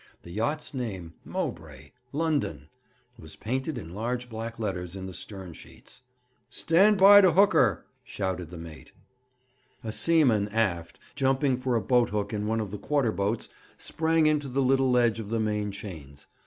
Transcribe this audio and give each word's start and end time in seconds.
The 0.23 0.31
yacht's 0.31 0.73
name, 0.73 1.13
'Mowbray 1.23 1.91
London,' 2.11 2.69
was 3.19 3.35
painted 3.35 3.77
in 3.77 3.93
large 3.93 4.29
black 4.31 4.57
letters 4.57 4.95
in 4.95 5.05
the 5.05 5.13
stern 5.13 5.53
sheets. 5.53 6.01
'Stand 6.49 6.97
by 6.97 7.21
to 7.21 7.33
hook 7.33 7.53
her,' 7.53 7.85
shouted 8.03 8.49
the 8.49 8.57
mate. 8.57 8.93
A 9.83 9.91
seaman 9.91 10.47
aft, 10.49 10.97
jumping 11.13 11.55
for 11.55 11.75
a 11.75 11.81
boathook 11.83 12.33
in 12.33 12.47
one 12.47 12.59
of 12.59 12.71
the 12.71 12.79
quarter 12.79 13.11
boats, 13.11 13.47
sprang 13.77 14.25
into 14.25 14.47
the 14.47 14.63
little 14.63 14.89
ledge 14.89 15.19
of 15.19 15.29
the 15.29 15.39
main 15.39 15.71
chains. 15.71 16.25